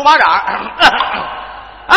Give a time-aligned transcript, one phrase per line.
[0.00, 0.26] 撸马掌。
[1.88, 1.96] 啊！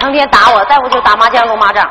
[0.00, 1.88] 成天打我，再不就打麻将、撸马掌。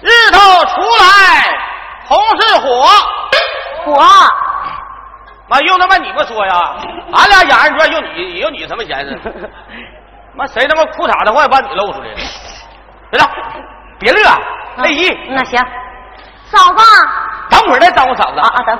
[0.00, 1.56] 日头出来，
[2.08, 2.88] 红是火。
[3.84, 4.02] 火，
[5.48, 6.76] 妈用他妈你不说呀？
[7.14, 9.20] 俺俩演二转用你用你什么闲事？
[10.34, 12.16] 妈谁他妈裤衩子坏把你露出来了？
[13.10, 13.30] 别了，
[14.00, 14.28] 别乐，
[14.78, 15.58] 哎姨，那行，
[16.46, 16.84] 嫂子
[17.48, 18.78] 等会儿再当我嫂子啊啊，等，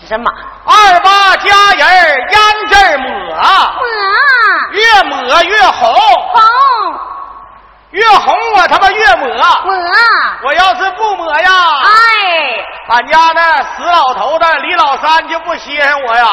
[0.00, 0.24] 是什么？
[0.64, 6.85] 二八佳人胭脂抹，抹越抹越红，红
[7.90, 9.28] 越红我他妈越抹。
[9.28, 9.74] 抹，
[10.44, 11.50] 我要是不抹呀，
[11.84, 16.26] 哎，俺家那死老头子李老三就不稀罕我呀。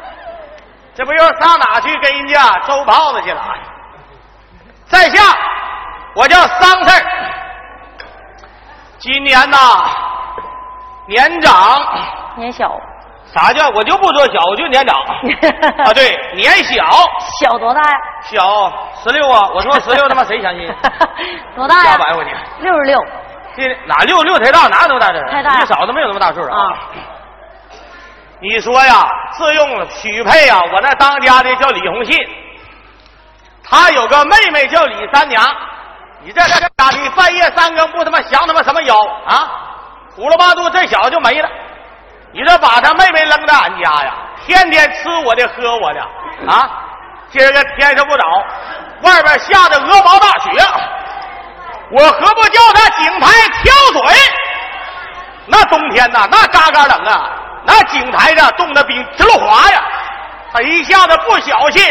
[0.94, 3.42] 这不又上哪去跟人家周炮子去了？
[4.86, 5.22] 在下
[6.14, 7.06] 我叫桑四儿，
[8.98, 9.56] 今年呐
[11.06, 11.80] 年长，
[12.36, 12.78] 年小，
[13.32, 14.96] 啥叫我就不说小，我就年长
[15.86, 15.92] 啊？
[15.94, 16.84] 对，年小
[17.40, 17.96] 小多大呀？
[18.24, 19.48] 小十六啊！
[19.54, 20.66] 我说十六，他妈谁相信？
[21.54, 21.92] 多大呀？
[21.92, 22.30] 瞎白活你！
[22.60, 22.98] 六十六
[23.56, 25.30] 这哪六六太大，哪有那么大事儿？
[25.30, 26.78] 太大你嫂子没有那么大岁数啊！
[28.40, 32.16] 你说呀，自用许配呀，我那当家的叫李红信，
[33.62, 35.44] 他有个妹妹叫李三娘。
[36.22, 38.94] 你这这这家里半夜三更不他妈降他妈什么妖
[39.26, 39.48] 啊？
[40.16, 41.48] 呼噜巴肚这小子就没了。
[42.32, 44.14] 你这把他妹妹扔到俺家呀，
[44.46, 46.00] 天天吃我的喝我的
[46.48, 46.70] 啊！
[47.30, 48.24] 今儿个天色不早，
[49.02, 50.50] 外边下着鹅毛大雪，
[51.90, 53.26] 我何不叫他井台
[53.62, 54.14] 挑水？
[55.46, 57.30] 那冬天呐，那嘎嘎冷啊，
[57.64, 59.82] 那井台上冻得冰直溜滑呀！
[60.52, 61.82] 他一下子不小心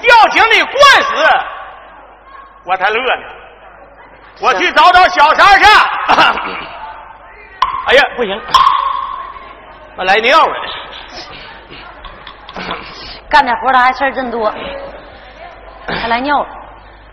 [0.00, 1.14] 掉井里灌死，
[2.64, 3.22] 我才乐呢。
[4.40, 5.64] 我去找找小三去。
[7.86, 8.40] 哎呀，不行，
[9.96, 10.54] 我来尿了。
[13.28, 14.52] 干点活他还事儿真多，
[16.00, 16.48] 还来尿了。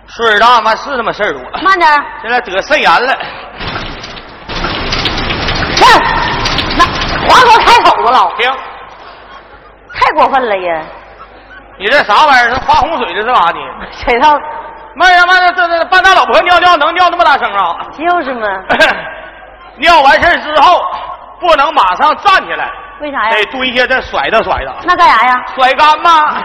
[0.08, 1.90] 岁数大嘛是他妈事儿多，慢点，
[2.22, 3.14] 现在得肾炎了。
[5.78, 6.02] 看，
[6.78, 6.86] 那
[7.28, 8.52] 黄河开口子了，停，
[9.94, 10.82] 太过分了呀！
[11.80, 12.54] 你这啥玩意儿？
[12.54, 13.50] 是发洪水的是吧？
[13.54, 13.60] 你
[14.06, 14.38] 谁道？
[14.96, 17.76] 慢点，慢点，这这半大老婆尿尿能尿那么大声啊？
[17.98, 18.48] 就是嘛，
[19.80, 20.80] 尿完事儿之后
[21.46, 23.32] 不能马上站起来，为啥呀？
[23.32, 25.36] 得蹲下再甩着甩着，那干啥呀？
[25.54, 26.42] 甩干吗？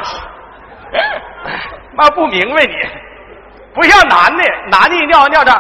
[1.96, 2.74] 那不明白你，
[3.74, 5.52] 不像男的，男的尿尿这，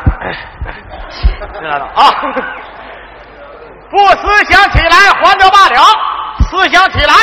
[1.60, 2.10] 知道啊？
[3.90, 5.82] 不思想起来还得罢了，
[6.50, 7.14] 思想起来，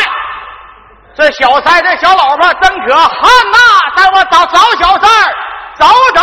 [1.18, 3.58] 这小三这小老婆真可恨呐！
[3.98, 5.36] 带我找找小三儿，
[5.78, 5.86] 走
[6.16, 6.22] 走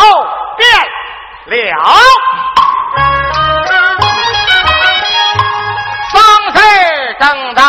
[0.57, 1.77] 变了。
[7.23, 7.61] 正在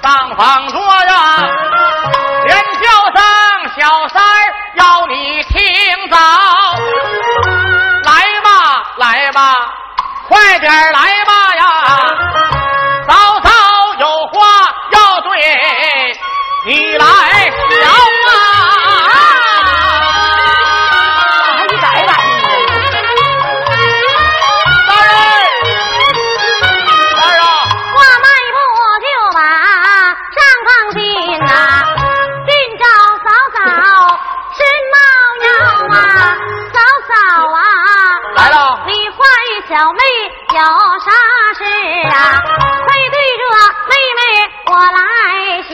[0.00, 1.48] 上房桌呀，
[2.46, 3.20] 连叫声
[3.76, 4.22] 小三
[4.74, 5.58] 要你听
[6.08, 6.16] 着，
[8.04, 8.12] 来
[8.44, 9.56] 吧来吧，
[10.28, 11.19] 快点儿来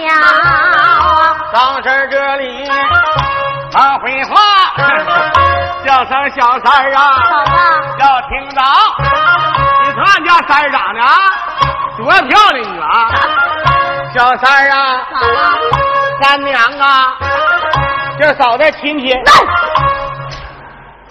[0.06, 0.16] 来讲。
[1.52, 2.68] 上身这里
[3.70, 4.36] 常会话，
[5.84, 7.50] 叫声小三儿啊，嫂子，
[8.00, 8.60] 要听着，
[9.84, 11.08] 你看俺家三儿长得啊，
[11.96, 12.84] 多漂亮你啊！
[14.14, 14.76] 小三儿啊，
[15.12, 15.26] 嫂子，
[16.22, 17.14] 三娘啊，
[18.18, 19.08] 这嫂子亲戚，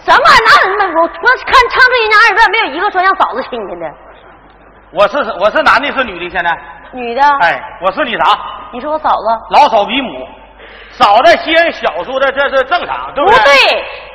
[0.06, 3.86] 什么哪有那么我我看唱这人家二段，没有一个说让嫂子亲戚的。
[4.91, 6.30] 我是我是男的，是女的？
[6.30, 6.57] 现在，
[6.94, 8.24] 女的，哎，我是你啥？
[8.71, 10.27] 你是我嫂子，老嫂比母，
[10.91, 13.38] 嫂子稀人小叔的，这是正常，对不对？
[13.39, 13.53] 不对，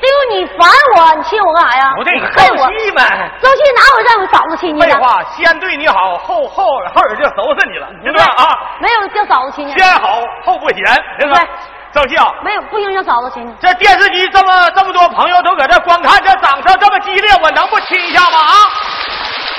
[0.00, 1.92] 只有你烦我，你亲我干啥呀？
[1.96, 2.68] 不对，你恨我。
[2.78, 3.02] 气呗。
[3.42, 4.80] 周气哪有让我嫂子亲你？
[4.80, 6.64] 废话，先对你好，后后
[6.94, 8.58] 后人就收拾你了，对不对啊？
[8.80, 9.72] 没有叫嫂子亲你。
[9.72, 10.84] 先好后不嫌，
[11.18, 11.48] 对不对？
[11.92, 13.52] 周气啊，没有，不行叫嫂子亲你。
[13.60, 18.38] 这电视机这么这么多朋友都搁这观看，这掌声这么激烈，我能不亲一下吗？
[18.38, 18.54] 啊？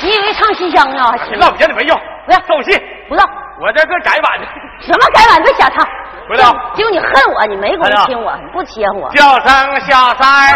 [0.01, 1.13] 你以为唱新疆呢？
[1.33, 2.79] 那我觉得没用，不要周气，
[3.09, 3.23] 不要。
[3.59, 4.45] 我这个改版的。
[4.81, 5.41] 什么改版？
[5.44, 5.85] 别瞎唱。
[6.27, 6.44] 回来。
[6.75, 9.09] 就你恨我，你没工夫亲我，你不亲我。
[9.12, 10.56] 叫声小三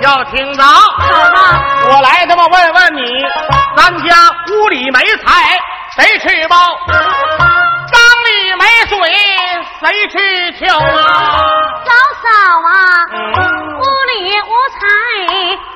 [0.00, 0.62] 要听着。
[0.62, 1.62] 好吧。
[1.88, 3.24] 我来这么问问你，
[3.76, 5.58] 咱家屋里没菜，
[5.96, 6.56] 谁去包？
[7.38, 8.98] 缸里没水，
[9.80, 10.82] 谁去挑啊？
[11.84, 11.90] 嫂
[12.22, 12.28] 嫂
[12.68, 12.72] 啊，
[13.78, 14.80] 屋里无财，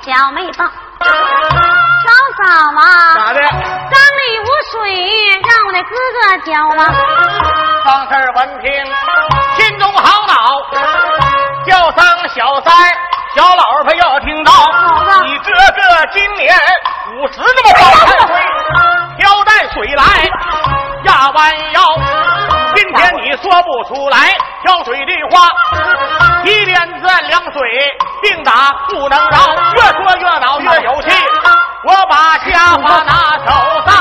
[0.03, 0.65] 小妹包。
[0.99, 2.09] 嫂
[2.39, 2.45] 嫂
[2.81, 2.81] 啊，
[3.15, 3.41] 咋的？
[3.41, 4.79] 缸里无水，
[5.45, 6.81] 让我的哥哥浇吧。
[7.85, 8.67] 方四闻听，
[9.57, 10.35] 心中好恼，
[11.65, 11.99] 叫声
[12.35, 12.75] 小三，
[13.35, 14.53] 小老婆要听到，
[15.23, 15.81] 你哥哥
[16.13, 16.55] 今年
[17.15, 17.81] 五十那么高
[19.19, 20.03] 挑担水来
[21.05, 21.81] 压弯腰。
[22.75, 24.35] 今天你说不出来
[24.65, 25.49] 挑水的话，
[27.37, 27.61] 张嘴
[28.23, 31.11] 定打不能饶，越说越恼越有气。
[31.85, 33.53] 我把家伙拿手
[33.85, 33.93] 烧，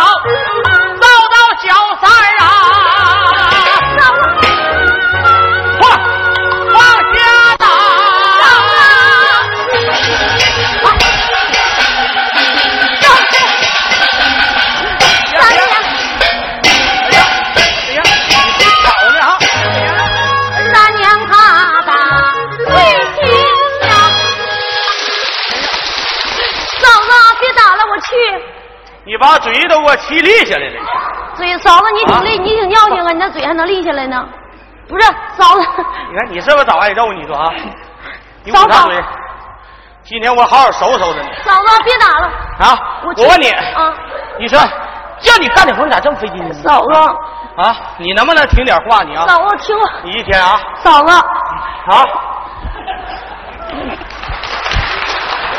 [29.25, 30.79] 把嘴都给我气立下来了！
[31.33, 33.11] 嘴嫂子，你挺立，你挺尿性啊！
[33.11, 34.23] 你那嘴还能立下来呢？
[34.87, 35.61] 不是嫂子，
[36.11, 37.11] 你看你是不是早挨揍？
[37.11, 37.51] 你说啊？
[38.53, 39.03] 嫂子，
[40.03, 41.27] 今天我好好收拾收拾你。
[41.43, 42.27] 嫂子，别打了
[42.59, 42.77] 啊！
[43.17, 43.91] 我问你啊，
[44.37, 44.59] 你说
[45.19, 46.53] 叫你干点活，你咋这么费劲呢？
[46.53, 46.93] 嫂子
[47.57, 49.01] 啊，你能不能听点话？
[49.01, 49.89] 你啊，嫂子，听我。
[50.03, 52.05] 你一天啊，嫂子啊，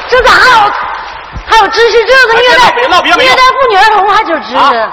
[0.09, 0.73] 这咋还有？
[1.45, 4.93] 还有支持这个虐待虐待妇女儿童，还就支持。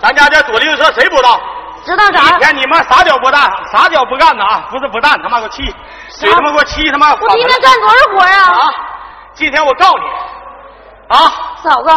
[0.00, 1.40] 咱家这左邻右舍谁不知道？
[1.84, 2.36] 知道啥？
[2.36, 4.66] 一天你妈啥屌不干，啥屌不干呢啊？
[4.70, 5.62] 不是不干，他妈给我气，
[6.08, 7.12] 谁他妈给我气他妈！
[7.12, 8.38] 我今天干多少活呀？
[8.38, 8.72] 啊！
[9.34, 10.04] 今天我告诉你，
[11.14, 11.90] 啊，嫂子，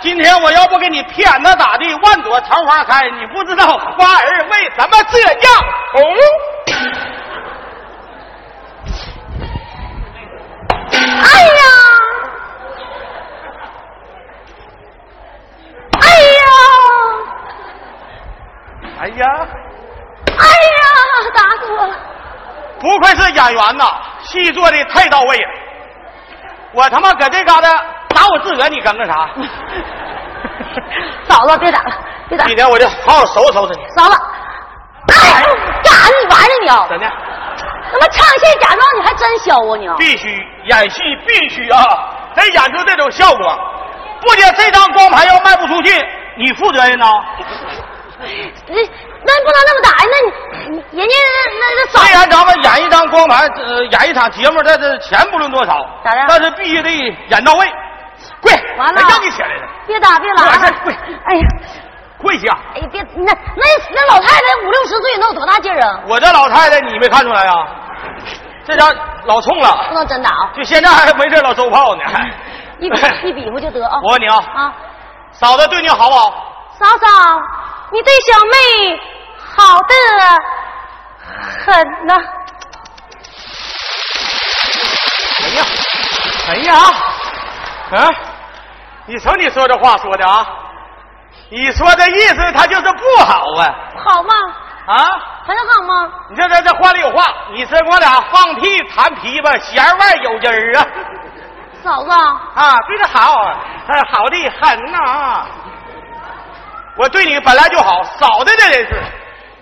[0.00, 1.92] 今天我要不给你骗那咋地？
[2.02, 5.32] 万朵桃花开，你不知道花儿为什么这样
[5.92, 6.16] 红？
[10.92, 11.61] 哎呀！
[19.02, 19.26] 哎呀！
[20.38, 20.84] 哎呀！
[21.34, 21.94] 打死我了！
[22.78, 23.84] 不愧是演员呐，
[24.22, 25.48] 戏做的太到位了。
[26.72, 27.68] 我他妈搁这嘎达
[28.08, 29.28] 打我自个儿，你跟个啥？
[31.28, 31.92] 嫂子，别打了，
[32.28, 32.44] 别打！
[32.46, 33.84] 今天我就好好收拾收拾你。
[33.96, 34.16] 嫂子，
[35.08, 35.42] 哎，
[35.82, 36.68] 干啥呢你玩呢你？
[36.88, 37.06] 怎的？
[37.90, 39.88] 他妈唱戏假装你还真削啊你？
[39.98, 40.28] 必须
[40.66, 41.82] 演戏，必须啊，
[42.36, 43.58] 得演出这种效果。
[44.20, 45.90] 不仅这张光盘要卖不出去，
[46.38, 47.06] 你负责任呐。
[48.72, 48.82] 那
[49.24, 50.08] 那不能那么打呀！
[50.10, 56.24] 那你人家那那那虽然咱们演一张光盘，呃，演一场节目，但是钱不论多少，咋的？
[56.28, 56.90] 但是必须得
[57.28, 57.66] 演到位。
[58.40, 58.52] 跪！
[58.78, 59.68] 完了，让你起来了。
[59.86, 60.72] 别打，别拉了。
[60.84, 60.94] 跪！
[61.26, 61.42] 哎呀，
[62.18, 62.56] 跪下！
[62.74, 66.00] 哎呀，别那那那老太太五六十岁，能有多大劲儿啊？
[66.06, 67.66] 我这老太太你没看出来啊？
[68.64, 68.92] 这家
[69.24, 70.50] 老冲了，不能真打啊！
[70.56, 72.02] 就现在还没事老周炮呢，
[72.78, 72.96] 一比
[73.28, 73.98] 一比划就得啊！
[74.04, 74.72] 我问你啊，啊，
[75.32, 76.32] 嫂子对你好不好？
[76.78, 77.06] 嫂嫂。
[77.92, 79.00] 你对小妹
[79.54, 79.94] 好的
[81.64, 82.14] 很呐！
[85.42, 85.64] 哎呀，
[86.48, 86.74] 哎呀，
[88.02, 88.10] 啊！
[89.06, 90.46] 你瞅你说这话说的啊，
[91.50, 93.74] 你说这意思他就是不好啊？
[94.04, 94.32] 好吗？
[94.86, 94.96] 啊？
[95.44, 96.10] 很好吗？
[96.30, 100.86] 你这这这话里有话，你是我俩放屁弹琵琶，弦外有音儿啊！
[101.84, 103.42] 嫂子啊，对他好，
[103.88, 105.44] 哎，好的很呐。
[106.96, 109.02] 我对你本来就好，嫂子这人是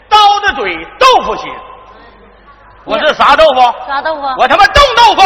[0.09, 1.51] 刀子嘴豆腐心。
[2.85, 3.61] 我是啥豆腐？
[3.87, 4.23] 啥豆腐？
[4.39, 5.23] 我他妈冻豆腐。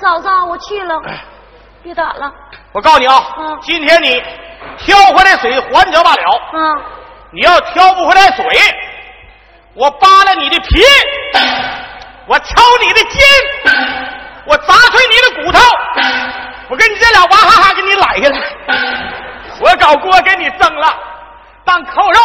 [0.00, 0.94] 嫂子，我去了，
[1.82, 2.30] 别打了。
[2.72, 4.22] 我告诉你啊，嗯，今天你
[4.78, 6.82] 挑回来水还则罢了，嗯，
[7.32, 8.44] 你要挑不回来水，
[9.74, 10.84] 我扒了你的皮，
[12.26, 13.20] 我敲你的筋，
[14.46, 15.58] 我砸碎你的骨头，
[16.68, 18.40] 我跟你这俩娃哈哈给你揽下来，
[19.60, 20.94] 我找锅给你蒸了。
[21.68, 22.18] 当扣肉，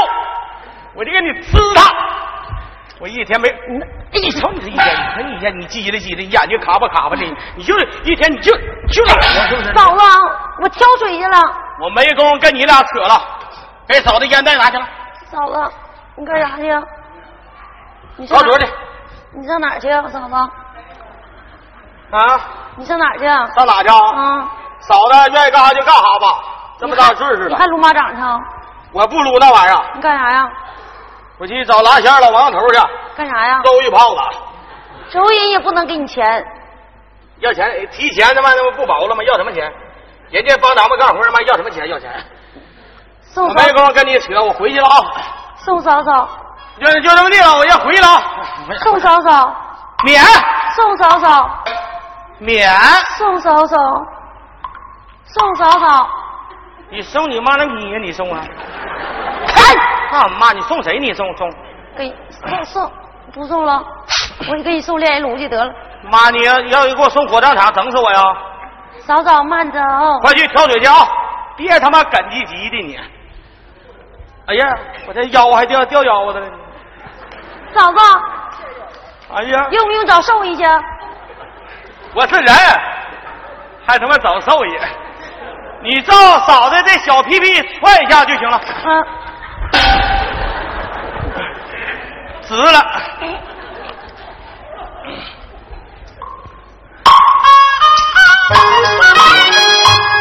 [0.96, 1.94] 我就给你吃它。
[3.02, 7.26] 我一天没，哎，你瞅你这一天，你看一天，你叽里叽里，眼睛卡巴卡巴的，
[7.58, 8.56] 你就是一天你就
[8.88, 9.74] 就懒啊，是不是？
[9.74, 10.02] 嫂子，
[10.62, 11.38] 我挑水去了。
[11.82, 13.22] 我没工夫跟你俩扯了，
[13.88, 14.88] 给嫂子烟袋拿去了。
[15.30, 15.72] 嫂子，
[16.16, 16.64] 你干啥去？
[18.16, 18.66] 你上桌去。
[19.36, 20.36] 你上哪儿去啊，嫂子？
[22.12, 22.40] 啊？
[22.78, 23.26] 你上哪儿去？
[23.26, 23.90] 上哪去？
[23.90, 24.50] 啊？
[24.80, 26.44] 嫂子愿意干啥就干啥吧，
[26.80, 27.48] 这么大岁数了。
[27.50, 28.22] 你还撸马掌去？
[28.94, 29.86] 我不撸那玩意儿。
[29.96, 30.50] 你干啥呀？
[31.40, 32.80] 我去找拉线老王头去。
[33.16, 33.62] 干啥呀？
[33.64, 34.22] 周一炮子。
[35.12, 36.46] 周人也不能给你钱。
[37.40, 37.66] 要钱？
[37.92, 39.24] 提钱他妈那不不薄了吗？
[39.24, 39.70] 要什么钱？
[40.30, 41.90] 人家帮咱们干活他妈要什么钱？
[41.90, 42.10] 要钱？
[43.22, 44.96] 送我没工夫跟你扯，我回去了啊。
[45.58, 46.30] 宋嫂嫂。
[46.80, 48.22] 就就这么地了，我先回去了啊。
[48.84, 49.56] 宋嫂嫂。
[50.04, 50.24] 免。
[50.76, 51.50] 宋嫂嫂。
[52.40, 52.72] 免。
[53.18, 53.78] 宋嫂嫂。
[55.26, 56.10] 宋嫂嫂。
[56.94, 57.98] 你送你妈那你呀？
[57.98, 58.40] 你送啊？
[59.48, 59.76] 哎！
[60.12, 60.52] 他妈！
[60.54, 61.00] 你送谁？
[61.00, 61.52] 你送送？
[61.98, 62.92] 给送送
[63.34, 63.84] 不送了，
[64.48, 65.74] 我给你送炼油炉去得了。
[66.04, 68.20] 妈，你要要给我送火葬场，整死我呀！
[69.00, 69.80] 嫂嫂慢走。
[70.22, 70.94] 快去挑水去啊！
[71.58, 73.00] 别他妈梗唧唧的你！
[74.46, 76.48] 哎呀，我这腰还掉掉腰子了。
[77.74, 77.98] 嫂子。
[79.34, 79.68] 哎呀。
[79.72, 80.64] 用不用找兽医去？
[82.14, 82.54] 我是人，
[83.84, 84.70] 还他妈找兽医？
[85.84, 86.14] 你照
[86.48, 88.62] 嫂子这小屁屁踹一下就行了。
[88.86, 89.06] 嗯。
[92.48, 92.80] 死了。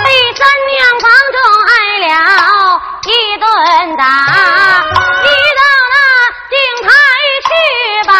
[0.05, 1.37] 被三娘房中
[1.69, 2.11] 挨了
[3.05, 3.47] 一顿
[3.97, 4.05] 打，
[5.23, 5.29] 你
[5.59, 5.97] 到那
[6.51, 6.89] 井台
[7.47, 7.51] 去
[8.09, 8.13] 吧，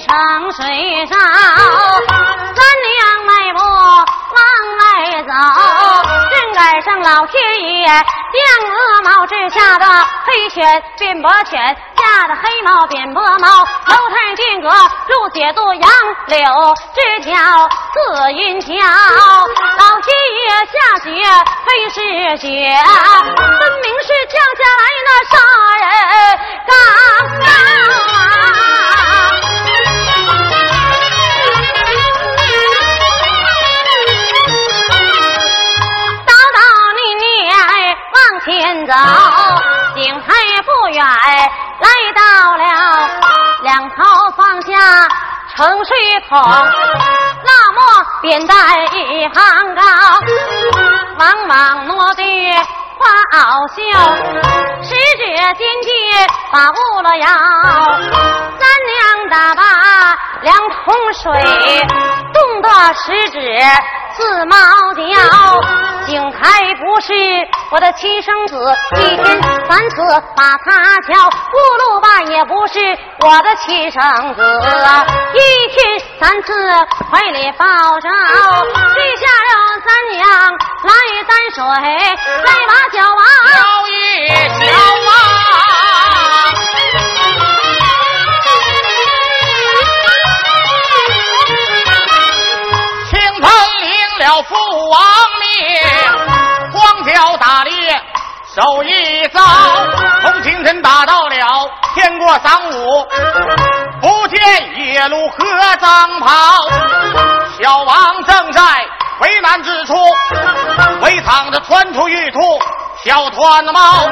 [0.00, 1.16] 七盛水烧。
[1.16, 4.40] 三娘迈步往
[4.78, 4.80] 外
[5.22, 5.32] 走，
[6.30, 7.94] 正赶上老天爷降
[8.70, 9.86] 鹅毛之下的
[10.24, 14.68] 黑犬变白犬，下的黑毛变白毛，头戴金阁
[15.08, 15.88] 入解肚杨
[16.26, 20.74] 柳枝条似云条，老天爷下
[21.04, 21.08] 雪
[21.64, 21.96] 非是
[22.36, 22.46] 雪，
[23.36, 25.34] 分明是降下来那杀
[25.80, 25.84] 人。
[26.66, 26.70] 钢
[27.40, 27.46] 刀
[28.14, 29.05] 啊！
[38.46, 38.94] 前走，
[39.96, 40.32] 井台
[40.64, 42.62] 不远，来到了
[43.62, 43.96] 两头
[44.36, 44.68] 放下
[45.56, 45.96] 盛水
[46.28, 46.40] 桶，
[47.44, 48.56] 那么扁担
[48.94, 49.82] 一行高，
[51.18, 52.24] 忙忙挪对
[52.96, 53.80] 花袄袖，
[54.80, 55.90] 十指尖尖
[56.52, 59.62] 把误了腰，三娘打把
[60.42, 61.32] 两桶水，
[62.32, 63.40] 冻得十指
[64.12, 64.56] 似毛
[64.94, 65.02] 脚，
[66.06, 66.38] 井台
[66.76, 67.12] 不是
[67.70, 68.54] 我的亲生子，
[69.00, 69.96] 一天三次
[70.36, 71.34] 把他瞧，葫
[71.78, 72.78] 芦娃也不是
[73.20, 74.00] 我的亲生
[74.34, 74.40] 子，
[75.34, 75.38] 一
[75.72, 76.52] 天三次
[77.10, 77.66] 怀里抱
[78.00, 79.50] 着，地下了
[79.84, 80.22] 三娘
[80.84, 80.90] 来
[81.26, 81.60] 担水，
[82.44, 83.20] 再把小娃
[83.52, 83.54] 小
[83.88, 83.90] 一
[84.64, 84.70] 小
[85.06, 85.08] 娃。
[93.10, 93.42] 倾盆
[93.80, 94.54] 领了父
[94.90, 94.94] 王
[97.16, 97.72] 要，打猎
[98.54, 99.40] 手一遭，
[100.20, 103.06] 从清晨打到了天过晌午，
[104.02, 104.38] 不见
[104.76, 106.68] 野鹿和张袍，
[107.58, 108.60] 小王正在
[109.20, 109.94] 为难之处，
[111.00, 112.38] 围场的窜出玉兔
[113.02, 114.06] 小团猫，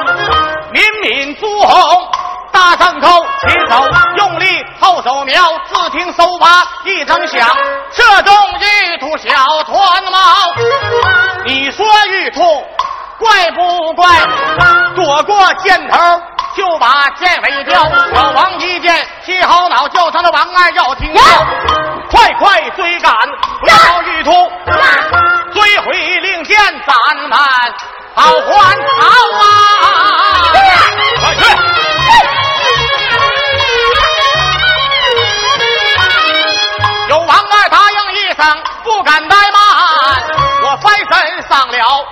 [0.71, 2.09] 敏敏朱红。
[2.51, 3.85] 大牲口，起手
[4.15, 7.49] 用力，后手瞄，只听嗖吧一声响，
[7.91, 10.53] 射中玉兔小团猫。
[11.45, 12.41] 你说玉兔
[13.17, 14.07] 怪不怪？
[14.95, 16.21] 躲过箭头
[16.55, 17.89] 就把箭尾掉。
[18.13, 21.21] 老王一见气好恼，叫他的王二要听话，
[22.09, 23.13] 快快追赶，
[23.61, 24.31] 不要玉兔，
[25.53, 26.93] 追回令箭咱
[27.27, 27.37] 们
[28.15, 28.29] 好还
[29.01, 29.43] 好啊！
[31.21, 31.41] 快去！
[37.09, 39.61] 有王二答应一声，不敢怠慢，
[40.63, 42.05] 我翻身上了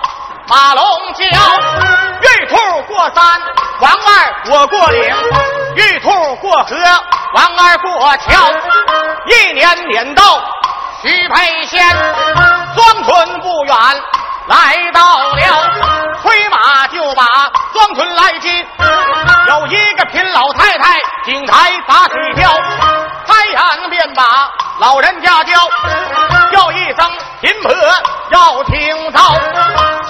[0.47, 0.83] 马龙
[1.13, 1.23] 桥。
[2.21, 3.41] 玉兔过山，
[3.79, 5.13] 王二我过岭；
[5.75, 6.75] 玉兔过河，
[7.33, 8.51] 王二过桥。
[9.27, 10.23] 一年撵到
[11.01, 11.85] 徐沛县，
[12.75, 13.75] 庄村不远
[14.47, 15.71] 来到了，
[16.21, 17.25] 催马就把
[17.73, 18.65] 庄村来进。
[19.47, 22.51] 有一个贫老太太，井台打水漂，
[23.27, 24.23] 太阳便把
[24.79, 25.55] 老人家叫，
[26.51, 27.71] 叫一声贫婆
[28.31, 29.35] 要听到，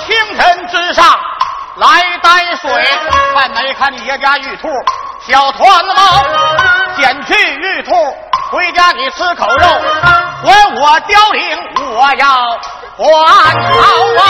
[0.05, 1.19] 清晨之上
[1.77, 2.71] 来担水，
[3.33, 4.67] 看没看你爷家玉兔
[5.27, 5.93] 小团猫，
[6.95, 7.91] 捡去玉兔
[8.51, 9.65] 回家你吃口肉，
[10.43, 11.57] 还我凋零
[11.95, 12.27] 我要
[12.97, 13.83] 还好
[14.19, 14.23] 啊，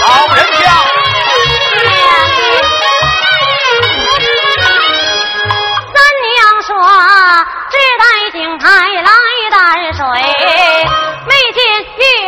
[0.00, 0.60] 老人家。
[5.94, 5.96] 三
[6.28, 6.36] 娘
[6.66, 6.68] 说
[7.70, 9.10] ：“只待井台来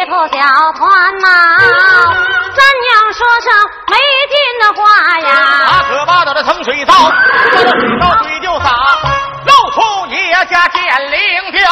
[0.04, 1.28] 见玉兔小团猫。”
[2.54, 3.50] 三娘说声
[3.88, 3.96] 没
[4.30, 5.30] 劲的话呀，
[5.66, 8.70] 他可把他的盛水灶，把这水灶水就洒，
[9.46, 11.70] 露出叶家剑灵标。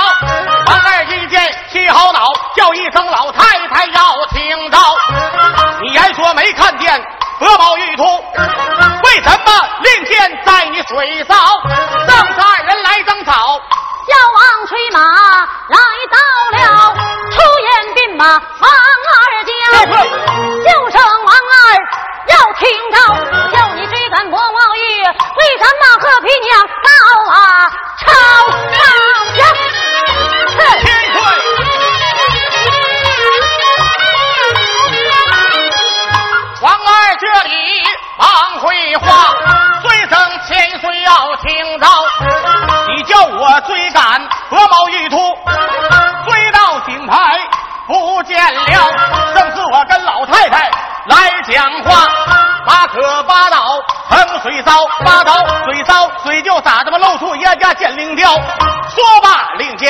[0.66, 1.40] 王二一见
[1.70, 4.78] 气好恼，叫一声老太太要听到。
[5.82, 7.00] 你还说没看见
[7.38, 8.02] 佛宝玉兔，
[9.04, 11.24] 为什么令箭在你水？
[11.24, 11.38] 上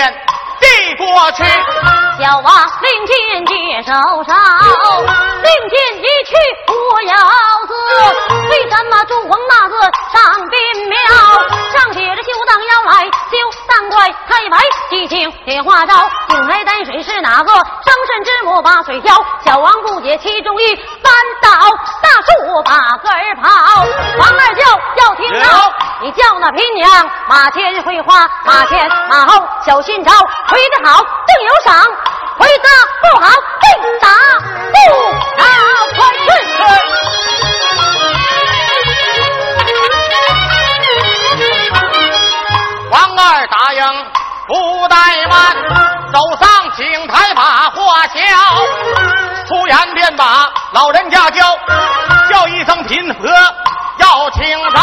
[0.02, 0.12] 罢令箭
[0.60, 1.44] 递过去。
[2.18, 2.71] 小王
[27.28, 30.12] 马前会话，马前马后小心招。
[30.48, 31.82] 回得好定有赏，
[32.38, 32.68] 回得
[33.00, 33.26] 不好
[33.60, 33.68] 定
[34.00, 34.06] 打
[34.72, 34.74] 不
[35.36, 35.42] 打。
[35.94, 36.26] 快去！
[42.90, 43.80] 王二答应
[44.46, 44.52] 不
[44.88, 44.94] 怠
[45.28, 45.34] 慢，
[46.12, 48.14] 走上井台把话交，
[49.48, 51.56] 出言便把老人家叫，
[52.30, 53.28] 叫一声贫和
[54.02, 54.80] 要听到，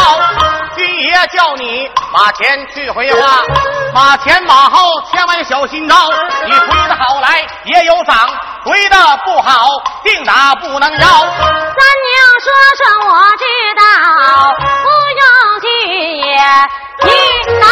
[0.76, 3.44] 军爷叫你马前去回话，
[3.94, 5.96] 马前马后千万小心招，
[6.46, 8.30] 你回的好来也有赏，
[8.64, 9.68] 回的不好
[10.04, 11.08] 定打不能饶。
[11.08, 13.44] 三娘说说我知
[13.76, 13.84] 道，
[14.84, 14.88] 不
[15.20, 15.22] 用
[15.62, 15.68] 去
[16.18, 16.32] 也
[17.04, 17.14] 一
[17.60, 17.68] 来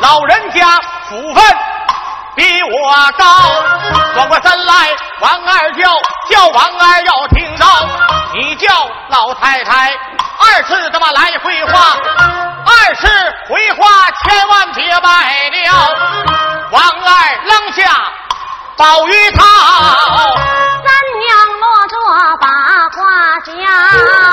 [0.00, 0.66] 老人家
[1.08, 1.44] 福分
[2.34, 3.24] 比我高。
[4.14, 5.90] 转过身来，王二叫
[6.30, 7.64] 叫王二要听着，
[8.34, 8.68] 你叫
[9.08, 9.92] 老太太
[10.38, 11.96] 二次这么来回话，
[12.66, 13.08] 二次
[13.48, 15.94] 回话千万别卖了。
[16.70, 17.10] 王二
[17.44, 17.90] 扔下
[18.76, 19.44] 宝玉套，
[20.84, 20.88] 三
[21.20, 21.28] 娘
[21.60, 21.96] 落座
[22.40, 22.46] 把
[22.96, 23.00] 话
[23.44, 24.29] 讲。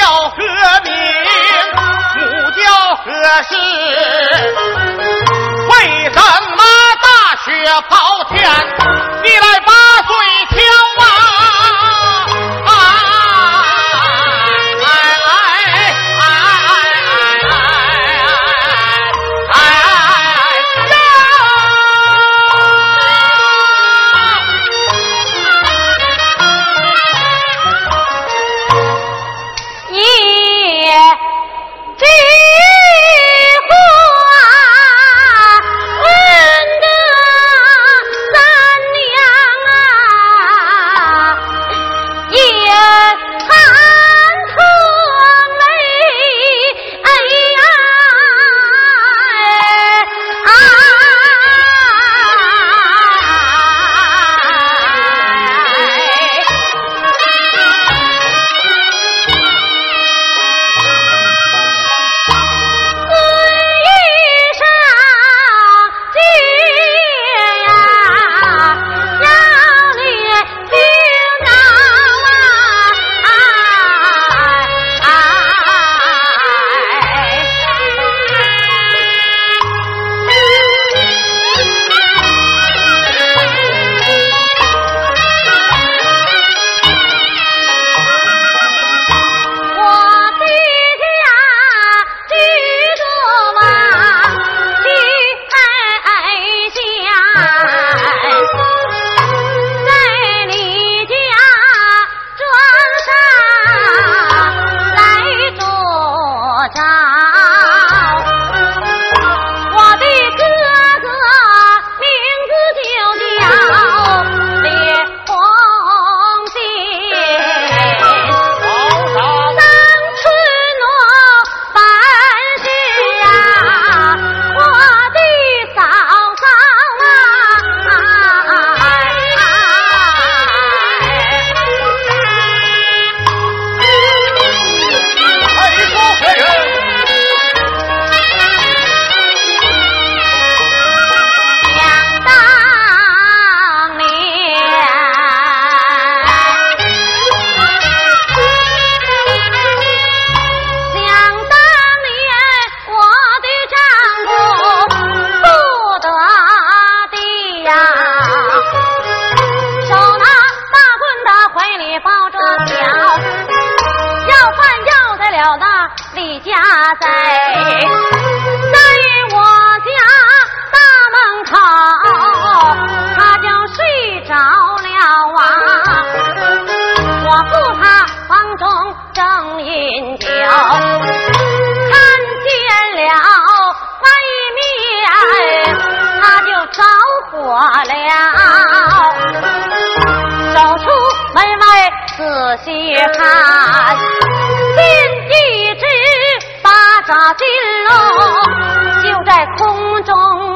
[0.00, 0.36] 叫何
[0.82, 0.90] 名？
[2.16, 2.60] 母叫
[2.96, 3.04] 何
[3.42, 3.52] 氏？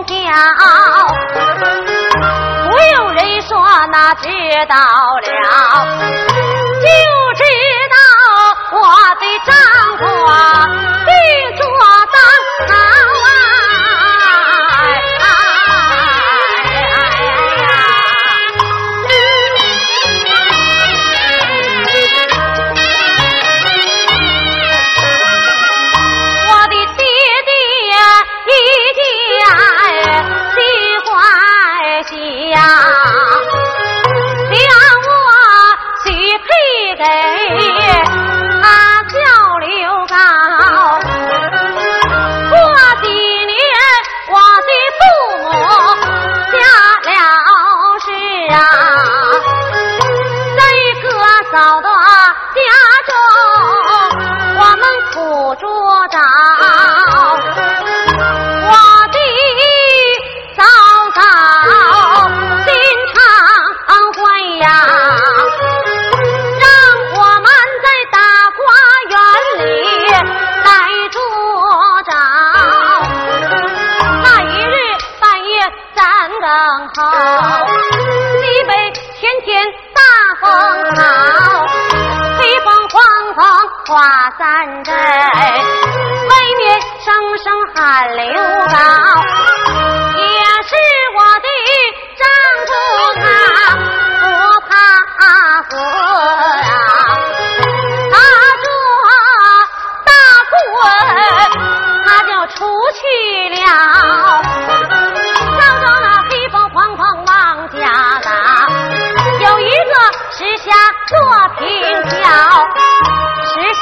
[0.07, 0.15] 叫
[2.69, 3.57] 不用人说
[3.91, 4.29] 那知
[4.69, 5.87] 道了
[6.81, 6.87] 就
[7.35, 7.43] 知
[7.91, 7.97] 道
[8.73, 8.79] 我
[9.21, 9.53] 的丈
[9.99, 10.33] 夫啊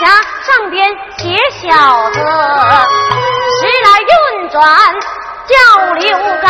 [0.06, 4.60] 上边写小字，时来运转
[5.46, 5.54] 叫
[5.94, 6.48] 刘高，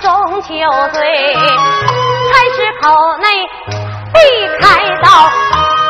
[0.00, 0.48] 中秋
[0.92, 0.98] 岁，
[1.34, 2.84] 差事口
[3.18, 3.26] 内
[4.12, 4.16] 必
[4.60, 4.62] 开
[5.02, 5.06] 刀，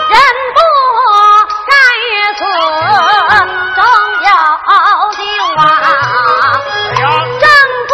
[0.09, 0.15] 人
[0.55, 0.59] 不
[1.67, 1.73] 该
[2.39, 2.41] 死，
[3.75, 3.79] 终
[4.23, 4.29] 有
[5.13, 5.19] 救
[5.57, 5.61] 啊！
[7.41, 7.45] 正
[7.89, 7.93] 宫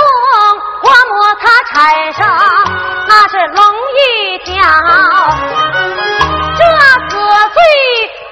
[0.83, 1.73] 我摸他产
[2.13, 2.19] 生，
[3.09, 3.59] 那是龙
[3.97, 3.99] 一
[4.45, 4.51] 条，
[6.57, 6.61] 这
[7.09, 7.13] 死
[7.55, 7.59] 罪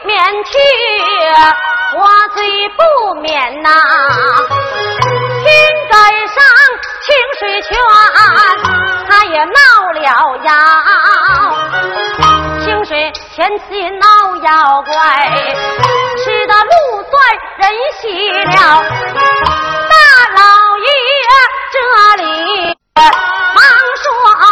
[0.05, 0.11] 免
[0.45, 0.53] 去，
[1.95, 1.97] 活
[2.35, 2.39] 罪
[2.77, 2.81] 不
[3.21, 3.71] 免呐。
[7.63, 7.77] 劝，
[9.09, 9.53] 他也闹
[9.95, 9.99] 了
[10.45, 10.51] 妖。
[12.65, 14.07] 清水泉心闹
[14.43, 14.93] 妖怪，
[16.19, 17.15] 吃的路断
[17.59, 17.63] 人
[18.01, 18.53] 稀了。
[19.89, 19.95] 大
[20.35, 20.39] 老
[20.79, 20.87] 爷
[21.73, 21.77] 这
[22.23, 22.27] 里
[23.55, 23.59] 忙
[24.03, 24.43] 说话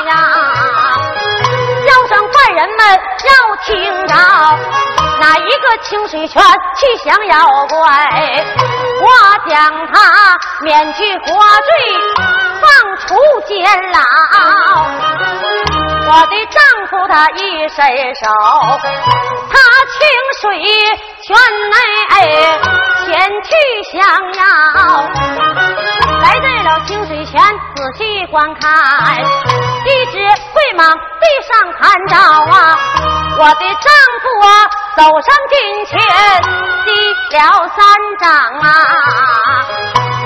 [0.00, 0.10] 呀，
[1.86, 2.80] 叫声怪人们
[3.66, 4.14] 听着，
[5.20, 6.40] 那一个清水泉
[6.76, 7.36] 去降妖
[7.68, 8.44] 怪？
[9.02, 9.08] 我
[9.50, 9.58] 将
[9.92, 11.36] 他免去国罪，
[12.60, 13.16] 放出
[13.48, 13.98] 监牢。
[16.08, 18.24] 我的丈夫他一伸手，
[19.50, 19.58] 他
[19.90, 19.98] 清
[20.40, 20.44] 水
[21.26, 21.36] 泉
[21.68, 21.76] 内
[23.04, 23.08] 前
[23.42, 23.50] 去
[23.92, 23.98] 降
[24.34, 24.42] 妖。
[26.26, 27.40] 来到了清水泉，
[27.76, 28.66] 仔细观看，
[29.20, 30.18] 一只
[30.52, 32.76] 会蟒地上看着啊，
[33.38, 33.86] 我的丈
[34.20, 35.54] 夫啊走上近
[35.86, 35.94] 前，
[36.84, 36.90] 低
[37.30, 37.78] 了三
[38.18, 38.66] 掌啊，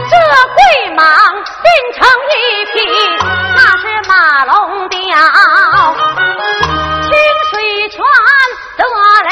[0.08, 0.16] 这
[0.48, 0.56] 会
[0.96, 0.98] 蟒
[1.60, 2.74] 变成一匹，
[3.54, 4.12] 那是马
[4.46, 4.96] 龙雕，
[7.02, 7.12] 清
[7.50, 7.52] 水
[7.90, 8.00] 泉
[8.78, 9.29] 得了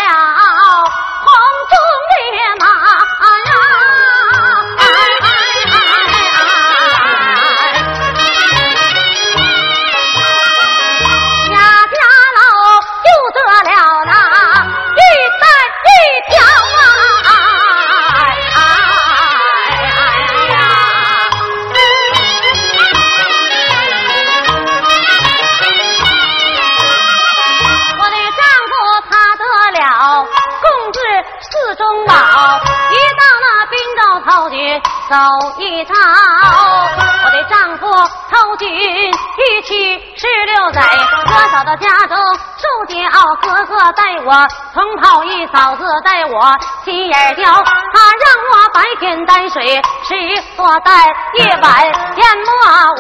[44.28, 46.54] 我从跑一嫂子带我
[46.84, 50.14] 心眼雕，他让我白天担水十
[50.54, 51.02] 多担，
[51.32, 52.52] 夜晚研磨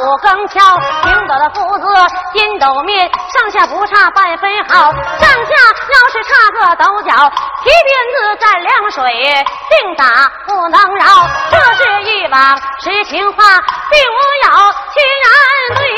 [0.06, 0.58] 五更敲，
[1.02, 1.86] 行走的夫子
[2.32, 5.52] 筋斗面，上下不差半分毫，上下
[5.92, 7.12] 要是差个斗角，
[7.62, 11.28] 提鞭子蘸凉水，定打不能饶。
[11.50, 13.44] 这是一往实情话，
[13.90, 15.97] 并无有亲人对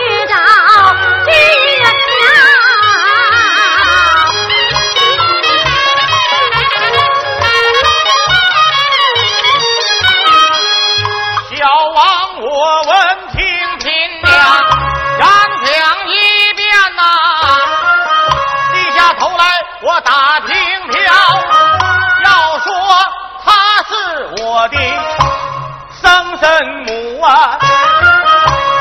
[26.41, 27.59] 生母啊，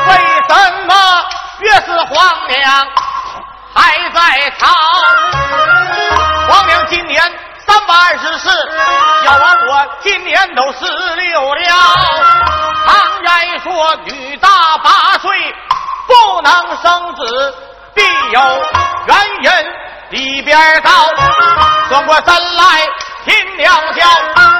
[0.08, 0.14] 为
[0.48, 0.54] 什
[0.86, 0.94] 么
[1.58, 2.88] 越是皇娘
[3.74, 4.66] 还在吵？
[6.48, 7.20] 皇娘今年
[7.66, 8.50] 三百二十四，
[9.24, 10.86] 小王我今年都十
[11.16, 11.60] 六了。
[12.86, 14.48] 常言说女大
[14.78, 15.54] 八岁
[16.06, 16.52] 不能
[16.82, 17.54] 生子，
[17.94, 18.02] 必
[18.32, 18.40] 有
[19.06, 19.50] 原因。
[20.10, 20.90] 里边高，
[21.88, 22.88] 转过身来
[23.24, 24.02] 听娘叫，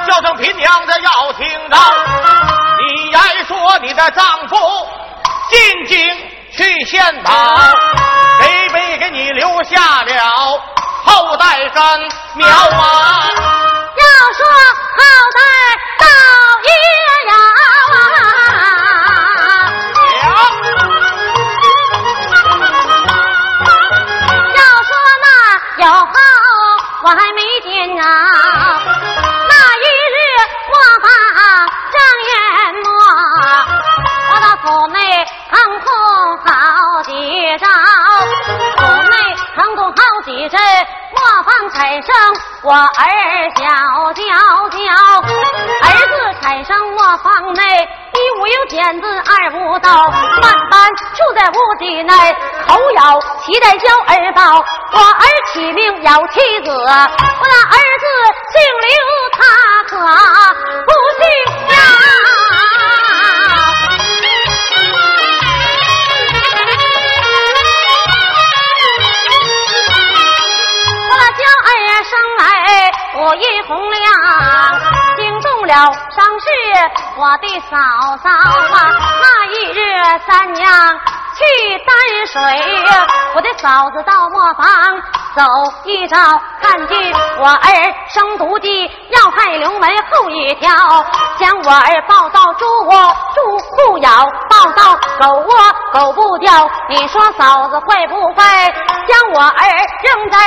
[0.07, 2.70] 叫声贫娘子要听着。
[2.93, 4.57] 你言说你的丈夫
[5.49, 5.97] 进京
[6.51, 7.31] 去献宝，
[8.41, 10.61] 谁没给你留下了
[11.05, 11.81] 后代根
[12.35, 13.29] 苗啊？
[13.95, 14.03] 要
[14.35, 14.45] 说
[14.97, 15.01] 后
[15.37, 15.39] 代
[16.01, 16.05] 老
[16.67, 16.69] 爷
[17.29, 17.33] 呀，
[24.57, 25.25] 要说那
[25.85, 26.11] 有后
[27.03, 27.71] 我还没见
[28.03, 28.05] 啊。
[37.51, 37.67] 好几招，
[38.77, 39.17] 府内
[39.57, 40.61] 腾空好几阵，
[41.11, 42.15] 磨坊产生
[42.63, 42.79] 我儿
[43.57, 43.59] 小
[44.13, 44.23] 娇
[44.69, 44.79] 娇，
[45.83, 47.61] 儿子产生磨坊内，
[48.13, 52.13] 一无有剪子，二无刀，万般住在屋底内，
[52.69, 54.41] 口咬脐带教儿抱，
[54.93, 58.05] 我儿起名咬妻子，我那儿子
[58.53, 58.95] 姓刘，
[59.33, 59.39] 他
[59.89, 59.97] 可
[60.85, 61.27] 不姓
[61.67, 62.80] 杨。
[72.03, 74.11] 生来我一红亮，
[75.17, 75.73] 惊动了
[76.09, 76.47] 伤势
[77.17, 77.77] 我的嫂
[78.23, 78.91] 嫂啊。
[79.21, 79.79] 那一日
[80.25, 80.99] 三娘
[81.35, 81.91] 去担
[82.27, 82.41] 水，
[83.35, 84.65] 我的嫂子到磨坊
[85.35, 85.43] 走
[85.85, 86.17] 一遭，
[86.71, 86.95] 半句
[87.37, 90.69] 我儿生毒计，要害刘门后一条，
[91.37, 92.93] 将我儿抱到猪窝，
[93.35, 94.09] 猪不咬；
[94.49, 95.53] 抱到狗窝，
[95.91, 96.49] 狗不掉。
[96.87, 98.35] 你说嫂子会不会
[99.05, 99.67] 将我儿
[100.01, 100.37] 扔在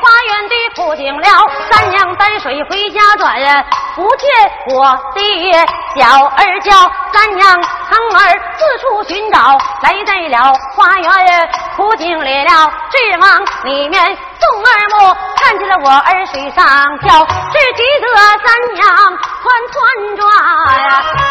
[0.00, 1.28] 花园的枯井了？
[1.70, 3.64] 三娘担水回家转，
[3.94, 4.28] 不见
[4.74, 5.52] 我爹
[5.94, 6.72] 小儿叫
[7.12, 14.94] 三娘疼儿四处寻找，来在了花园枯井里了，指望里面宋二木
[15.36, 16.64] 看见了我儿水上
[16.98, 18.06] 漂，只记得
[18.44, 19.78] 三娘团团
[20.16, 20.20] 转，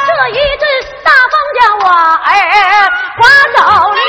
[0.07, 0.63] 这一阵
[1.03, 2.29] 大风将我儿
[3.17, 3.21] 刮
[3.55, 3.59] 走
[3.91, 3.99] 了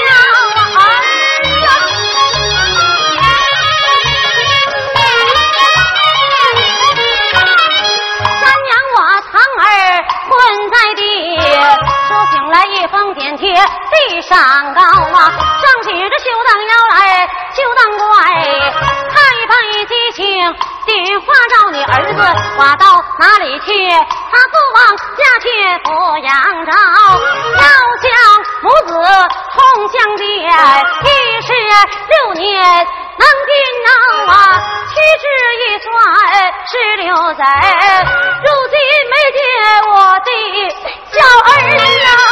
[12.50, 14.38] 来一封点贴地上
[14.74, 18.08] 高啊，上举着休当腰来休当怪，
[19.08, 19.52] 太白
[19.86, 20.24] 激情
[20.84, 22.18] 电话召你儿子
[22.56, 23.88] 挂到哪里去？
[23.88, 25.48] 他父往家去
[25.84, 25.88] 抚
[26.18, 26.30] 养
[26.66, 27.64] 着，要
[28.02, 28.10] 将
[28.62, 28.92] 母子
[29.54, 30.26] 同相见，
[31.04, 31.06] 一
[31.42, 31.48] 十
[32.08, 32.44] 六年
[33.16, 33.52] 能定
[33.86, 33.88] 能
[34.26, 34.34] 啊，
[34.88, 35.24] 屈指
[35.60, 35.88] 一算
[36.66, 37.44] 十六载，
[38.42, 38.74] 如今
[39.08, 39.40] 没见
[39.90, 40.28] 我的
[41.12, 41.48] 小儿
[42.06, 42.29] 啊。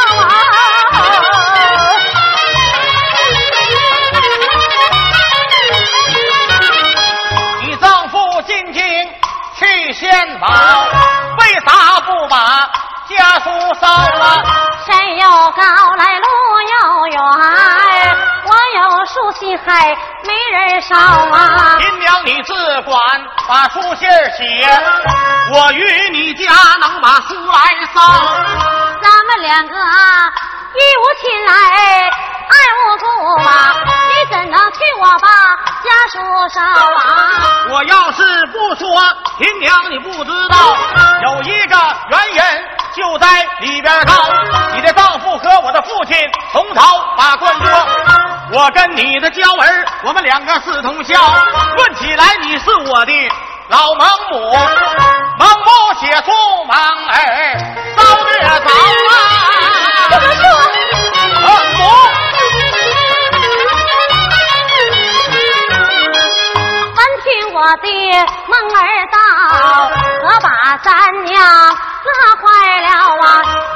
[19.68, 19.94] 书信还
[20.24, 21.76] 没人烧啊。
[21.80, 22.98] 新娘你自管
[23.46, 24.66] 把书信写，
[25.52, 26.50] 我与你家
[26.80, 27.54] 能把书来
[27.94, 28.00] 烧。
[29.02, 30.32] 咱们两个啊
[30.74, 31.52] 一无亲来，
[32.48, 33.04] 二无故
[33.42, 33.48] 啊，
[33.84, 35.28] 你怎能替我把
[35.84, 37.08] 家书捎啊？
[37.70, 38.86] 我要是不说，
[39.38, 40.56] 新娘你不知道，
[41.24, 41.76] 有一个
[42.08, 42.40] 原因
[42.98, 44.16] 就在里边看。
[44.74, 46.16] 你的丈夫和我的父亲
[46.52, 46.82] 同朝
[47.16, 47.70] 把官做，
[48.50, 51.14] 我跟你的娇儿，我们两个是同校。
[51.76, 53.12] 论起来，你是我的
[53.68, 54.52] 老蒙母，
[55.38, 56.32] 蒙母写出
[56.66, 56.74] 盲
[57.08, 57.14] 儿
[57.96, 59.14] 遭得早啊。
[60.10, 60.42] 怎么说？
[67.58, 67.86] 我的
[68.46, 68.78] 梦儿
[69.10, 69.18] 到，
[70.22, 70.48] 可把
[70.78, 70.88] 咱
[71.24, 72.46] 娘乐坏
[72.82, 72.86] 了
[73.20, 73.26] 啊！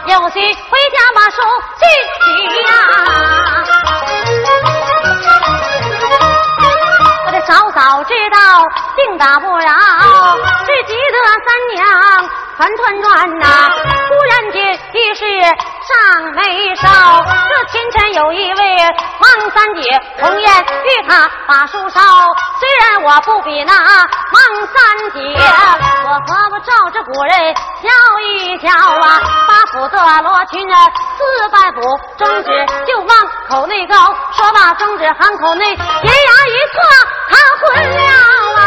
[0.06, 1.36] 有心回家把书
[1.80, 1.82] 进
[2.22, 2.24] 去
[2.68, 2.70] 呀、
[7.52, 8.38] 早早知道
[8.96, 9.74] 定打不饶，
[10.64, 13.46] 只急得三娘团团转呐、
[14.08, 16.88] 忽然间一时上眉梢。
[17.50, 18.76] 这前前有一位
[19.18, 22.00] 王三姐，红颜与他把书烧。
[22.58, 25.20] 虽然我不比那王三姐，
[26.06, 27.90] 我何不照着古人笑
[28.22, 29.20] 一笑啊。
[29.46, 31.82] 八府的罗裙儿四百步，
[32.16, 33.08] 中指就往
[33.50, 33.94] 口内高，
[34.32, 36.80] 说罢中指含口内，爷牙一错，
[37.42, 38.02] 他昏了
[38.56, 38.62] 啊！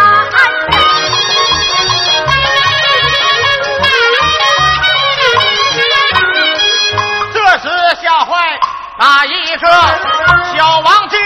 [7.34, 7.66] 这时
[8.02, 8.60] 吓坏
[8.98, 9.68] 那一个
[10.56, 11.18] 小王这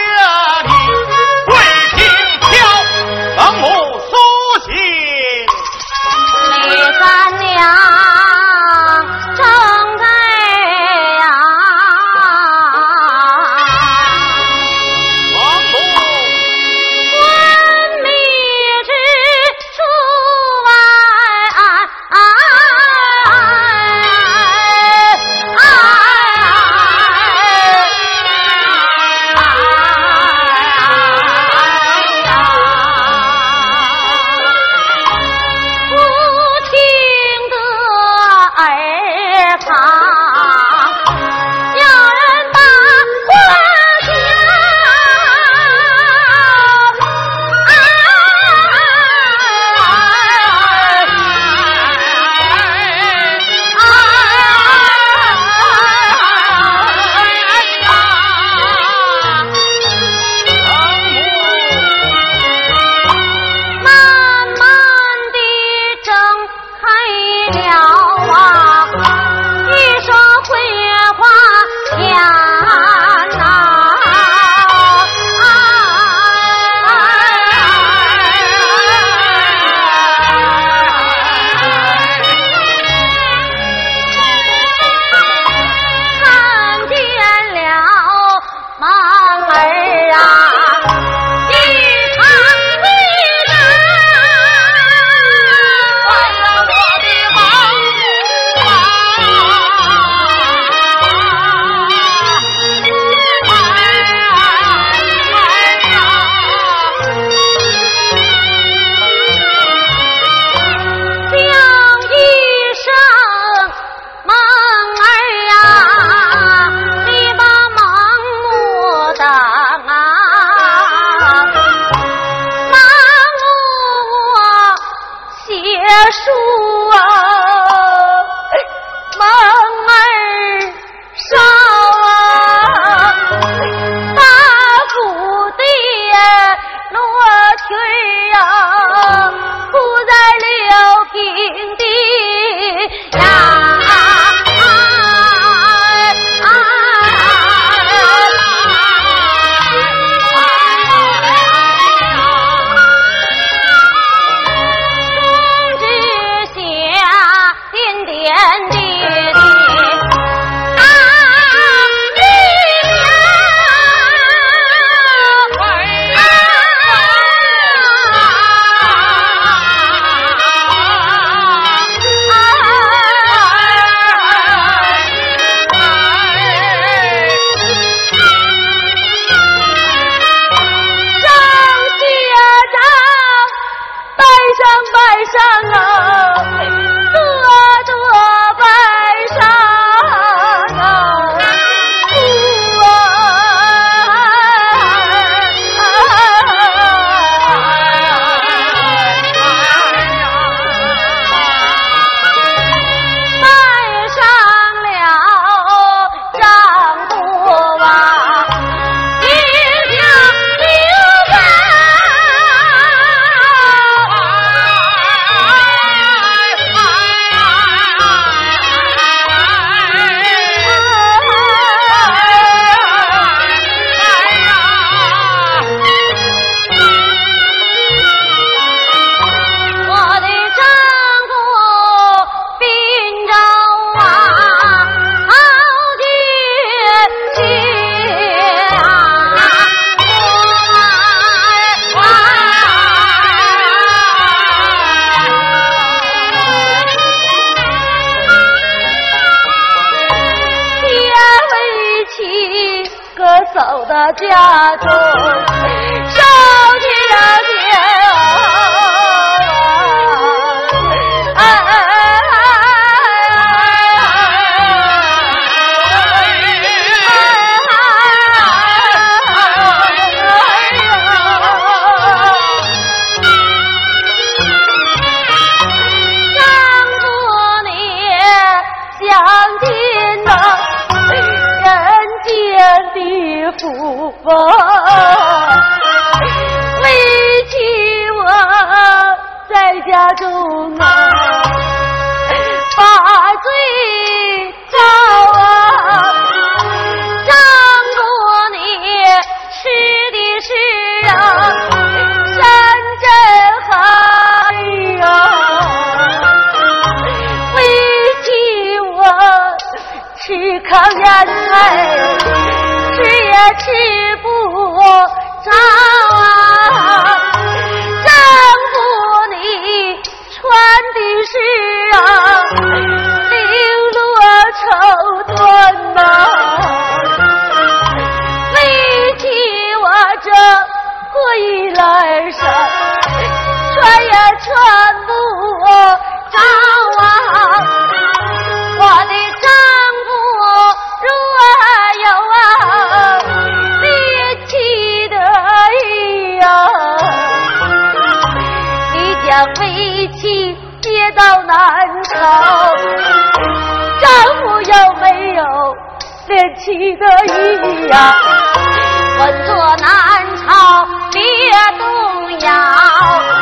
[362.38, 363.38] 要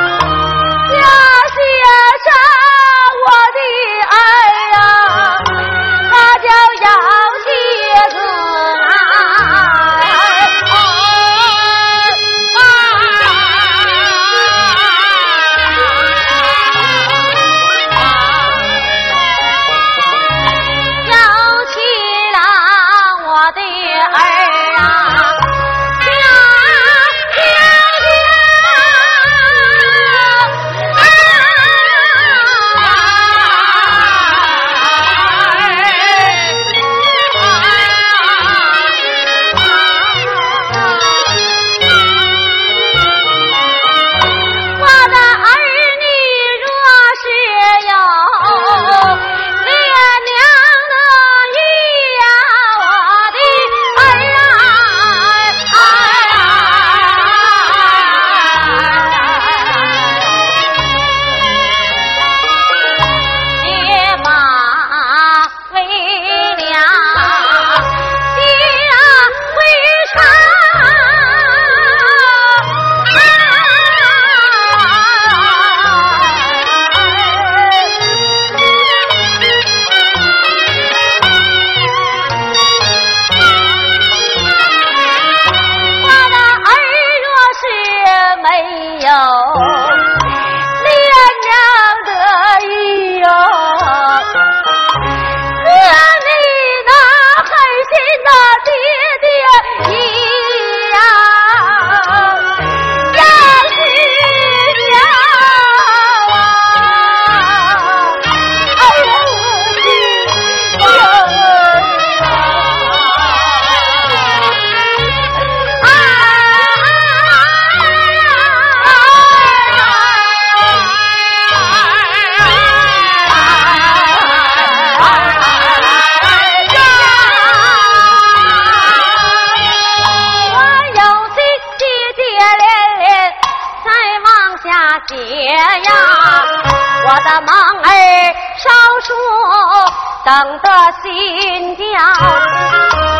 [140.28, 140.70] 等得
[141.02, 141.84] 心焦，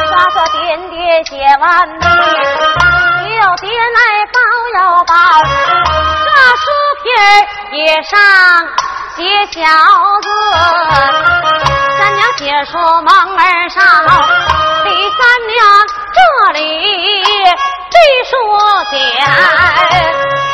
[0.10, 2.06] 刷刷点点写完毕，
[3.34, 3.98] 有爹来
[4.34, 4.38] 抱
[4.76, 5.16] 又抱，
[6.26, 6.68] 这书
[7.02, 7.08] 皮
[7.78, 8.20] 也上
[9.16, 9.56] 写小
[10.22, 10.28] 字。
[11.98, 13.82] 三娘解说忙儿上，
[14.84, 15.56] 李三娘
[16.14, 16.20] 这
[16.60, 16.60] 里
[17.90, 17.96] 追
[18.30, 18.36] 说
[18.92, 19.00] 点。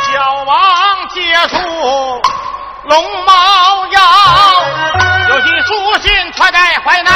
[0.03, 0.13] 小
[0.45, 0.53] 王
[1.09, 1.17] 接
[1.49, 1.57] 书
[2.83, 2.93] 龙
[3.25, 3.31] 猫
[3.89, 3.97] 腰，
[5.43, 7.11] 有些书信揣在怀内，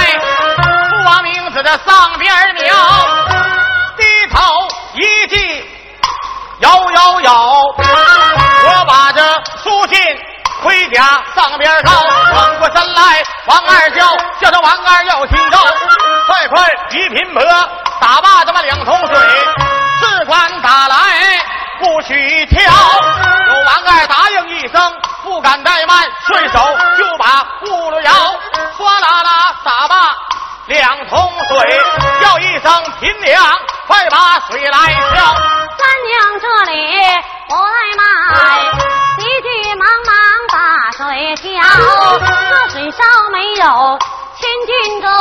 [0.89, 2.75] 父王名字的上边描，
[3.95, 4.43] 低头
[4.95, 5.65] 一记
[6.59, 7.53] 摇摇摇，
[8.65, 9.21] 我把这
[9.63, 9.97] 书信
[10.61, 11.91] 盔甲上边高，
[12.33, 14.05] 转过身来王二叫，
[14.41, 15.57] 叫他王二要听着，
[16.27, 17.41] 快快一贫婆
[18.01, 19.17] 打罢这么两桶水，
[20.01, 20.97] 只管打来。
[21.79, 22.73] 不许跳。
[23.67, 24.93] 有王二答应一声，
[25.23, 26.57] 不敢怠慢，顺手
[26.97, 28.11] 就把葫芦摇，
[28.77, 29.29] 唰啦啦
[29.61, 30.09] 撒罢
[30.67, 31.81] 两桶水，
[32.21, 33.43] 叫一声秦娘，
[33.85, 35.35] 快把水来挑。
[35.77, 36.97] 三娘这里
[37.49, 38.07] 不怠慢，
[39.19, 40.15] 急急忙忙
[40.53, 40.57] 把
[40.95, 41.59] 水挑，
[42.49, 43.03] 这水烧
[43.33, 43.99] 没有
[44.39, 45.11] 千斤重，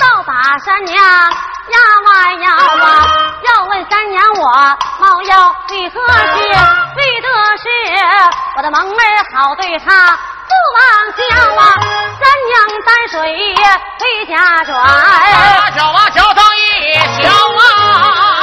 [0.00, 1.04] 倒把三娘
[1.70, 2.44] 呀哇呀
[2.80, 2.84] 哇，
[3.42, 4.42] 要问三娘我
[4.98, 6.38] 猫腰为何去？
[6.96, 7.28] 为的
[7.62, 7.64] 是
[8.56, 9.02] 我的萌妹
[9.34, 10.82] 好对他不忘
[11.16, 11.22] 教
[11.56, 11.62] 啊。
[12.20, 12.54] 三娘
[12.84, 13.14] 担水
[13.98, 14.32] 回家
[14.64, 16.60] 转，小娃小娃小当一
[17.22, 18.33] 小娃。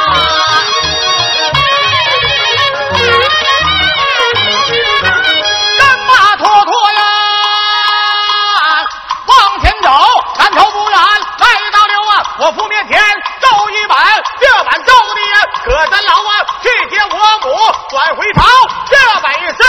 [12.41, 12.99] 我父面前
[13.39, 15.21] 奏一碗，这碗奏的
[15.63, 16.41] 可真牢啊！
[16.63, 17.53] 去接我母
[17.87, 18.41] 转回朝，
[18.89, 19.61] 这本事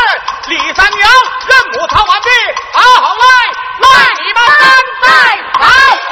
[0.46, 1.06] 李三娘
[1.46, 2.30] 任务操完毕，
[2.72, 3.24] 好好来
[3.78, 3.86] 来，
[4.24, 4.64] 你们三
[5.02, 5.06] 拜
[5.60, 5.62] 拜，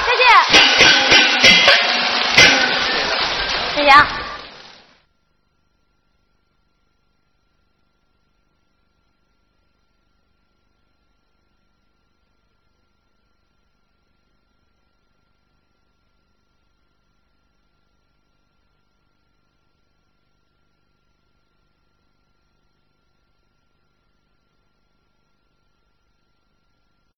[0.04, 0.22] 谢谢，
[3.76, 4.19] 谢谢。